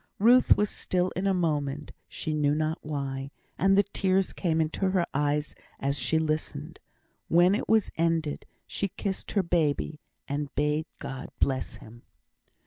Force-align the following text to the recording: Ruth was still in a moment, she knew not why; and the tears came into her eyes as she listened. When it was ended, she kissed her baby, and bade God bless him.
Ruth 0.17 0.57
was 0.57 0.71
still 0.71 1.11
in 1.15 1.27
a 1.27 1.33
moment, 1.35 1.91
she 2.07 2.33
knew 2.33 2.55
not 2.55 2.79
why; 2.81 3.29
and 3.59 3.77
the 3.77 3.83
tears 3.83 4.33
came 4.33 4.59
into 4.59 4.89
her 4.89 5.05
eyes 5.13 5.53
as 5.79 5.99
she 5.99 6.17
listened. 6.17 6.79
When 7.27 7.53
it 7.53 7.69
was 7.69 7.91
ended, 7.97 8.47
she 8.65 8.87
kissed 8.87 9.33
her 9.33 9.43
baby, 9.43 9.99
and 10.27 10.49
bade 10.55 10.87
God 10.97 11.29
bless 11.39 11.75
him. 11.75 12.01